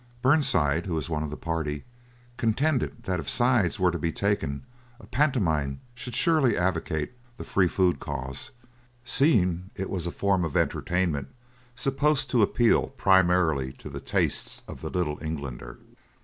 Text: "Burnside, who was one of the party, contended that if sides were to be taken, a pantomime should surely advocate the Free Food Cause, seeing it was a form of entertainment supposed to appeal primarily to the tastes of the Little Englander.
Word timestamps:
"Burnside, 0.23 0.87
who 0.87 0.95
was 0.95 1.11
one 1.11 1.21
of 1.21 1.29
the 1.29 1.37
party, 1.37 1.83
contended 2.35 3.03
that 3.03 3.19
if 3.19 3.29
sides 3.29 3.79
were 3.79 3.91
to 3.91 3.99
be 3.99 4.11
taken, 4.11 4.63
a 4.99 5.05
pantomime 5.05 5.79
should 5.93 6.15
surely 6.15 6.57
advocate 6.57 7.11
the 7.37 7.43
Free 7.43 7.67
Food 7.67 7.99
Cause, 7.99 8.49
seeing 9.05 9.69
it 9.75 9.91
was 9.91 10.07
a 10.07 10.11
form 10.11 10.43
of 10.43 10.57
entertainment 10.57 11.27
supposed 11.75 12.31
to 12.31 12.41
appeal 12.41 12.87
primarily 12.87 13.73
to 13.73 13.89
the 13.89 13.99
tastes 14.01 14.63
of 14.67 14.81
the 14.81 14.89
Little 14.89 15.23
Englander. 15.23 15.77